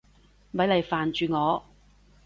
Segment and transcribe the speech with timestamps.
[0.49, 1.63] 咪嚟煩住我！